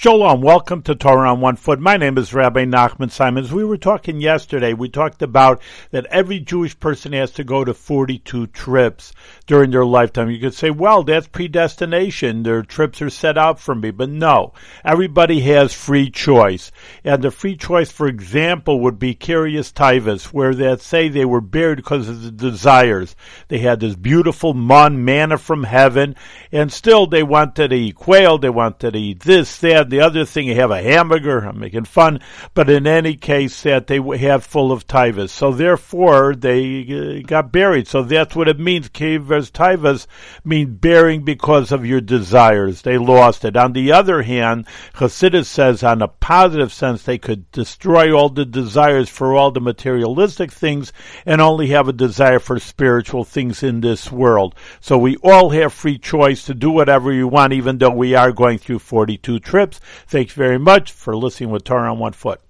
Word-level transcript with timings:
Shalom, 0.00 0.42
welcome 0.42 0.82
to 0.82 0.94
Torah 0.94 1.28
on 1.28 1.40
One 1.40 1.56
Foot. 1.56 1.80
My 1.80 1.96
name 1.96 2.18
is 2.18 2.32
Rabbi 2.32 2.66
Nachman 2.66 3.10
Simons. 3.10 3.52
We 3.52 3.64
were 3.64 3.76
talking 3.76 4.20
yesterday, 4.20 4.72
we 4.72 4.88
talked 4.88 5.22
about 5.22 5.60
that 5.90 6.06
every 6.06 6.38
Jewish 6.38 6.78
person 6.78 7.12
has 7.14 7.32
to 7.32 7.42
go 7.42 7.64
to 7.64 7.74
42 7.74 8.46
trips 8.46 9.12
during 9.48 9.72
their 9.72 9.84
lifetime. 9.84 10.30
You 10.30 10.38
could 10.38 10.54
say, 10.54 10.70
well, 10.70 11.02
that's 11.02 11.26
predestination. 11.26 12.44
Their 12.44 12.62
trips 12.62 13.02
are 13.02 13.10
set 13.10 13.36
out 13.36 13.58
for 13.58 13.74
me. 13.74 13.90
But 13.90 14.08
no, 14.08 14.52
everybody 14.84 15.40
has 15.40 15.74
free 15.74 16.10
choice. 16.10 16.70
And 17.02 17.20
the 17.20 17.32
free 17.32 17.56
choice, 17.56 17.90
for 17.90 18.06
example, 18.06 18.78
would 18.78 19.00
be 19.00 19.16
Kiryas 19.16 19.72
Tivus, 19.72 20.26
where 20.26 20.54
they 20.54 20.76
say 20.76 21.08
they 21.08 21.24
were 21.24 21.40
buried 21.40 21.78
because 21.78 22.08
of 22.08 22.22
the 22.22 22.30
desires. 22.30 23.16
They 23.48 23.58
had 23.58 23.80
this 23.80 23.96
beautiful 23.96 24.54
mun, 24.54 25.04
manna 25.04 25.38
from 25.38 25.64
heaven, 25.64 26.14
and 26.52 26.72
still 26.72 27.08
they 27.08 27.24
wanted 27.24 27.70
to 27.70 27.74
eat 27.74 27.96
quail, 27.96 28.38
they 28.38 28.48
wanted 28.48 28.92
to 28.92 28.98
eat 29.00 29.20
this, 29.24 29.58
that, 29.58 29.87
the 29.90 30.00
other 30.00 30.24
thing, 30.24 30.48
you 30.48 30.54
have 30.54 30.70
a 30.70 30.82
hamburger. 30.82 31.40
I'm 31.40 31.58
making 31.58 31.84
fun, 31.84 32.20
but 32.54 32.70
in 32.70 32.86
any 32.86 33.14
case, 33.14 33.62
that 33.62 33.86
they 33.86 34.00
have 34.18 34.44
full 34.44 34.72
of 34.72 34.86
tivus. 34.86 35.30
So 35.30 35.52
therefore, 35.52 36.34
they 36.34 37.20
uh, 37.20 37.26
got 37.26 37.52
buried. 37.52 37.88
So 37.88 38.02
that's 38.02 38.36
what 38.36 38.48
it 38.48 38.58
means. 38.58 38.88
Kivas 38.88 39.50
tivus 39.50 40.06
mean 40.44 40.76
bearing 40.76 41.24
because 41.24 41.72
of 41.72 41.86
your 41.86 42.00
desires. 42.00 42.82
They 42.82 42.98
lost 42.98 43.44
it. 43.44 43.56
On 43.56 43.72
the 43.72 43.92
other 43.92 44.22
hand, 44.22 44.66
Chassidus 44.94 45.46
says, 45.46 45.82
on 45.82 46.02
a 46.02 46.08
positive 46.08 46.72
sense, 46.72 47.02
they 47.02 47.18
could 47.18 47.50
destroy 47.52 48.12
all 48.12 48.28
the 48.28 48.44
desires 48.44 49.08
for 49.08 49.34
all 49.34 49.50
the 49.50 49.60
materialistic 49.60 50.52
things 50.52 50.92
and 51.26 51.40
only 51.40 51.68
have 51.68 51.88
a 51.88 51.92
desire 51.92 52.38
for 52.38 52.58
spiritual 52.58 53.24
things 53.24 53.62
in 53.62 53.80
this 53.80 54.10
world. 54.10 54.54
So 54.80 54.98
we 54.98 55.16
all 55.16 55.50
have 55.50 55.72
free 55.72 55.98
choice 55.98 56.44
to 56.44 56.54
do 56.54 56.70
whatever 56.70 57.12
you 57.12 57.28
want, 57.28 57.52
even 57.52 57.78
though 57.78 57.90
we 57.90 58.14
are 58.14 58.32
going 58.32 58.58
through 58.58 58.80
42 58.80 59.40
trips. 59.40 59.77
Thanks 60.06 60.32
very 60.32 60.58
much 60.58 60.92
for 60.92 61.16
listening 61.16 61.50
with 61.50 61.64
Torah 61.64 61.90
on 61.90 61.98
One 61.98 62.12
Foot. 62.12 62.40